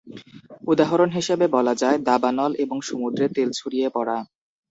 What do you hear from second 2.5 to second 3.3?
এবং সমুদ্রে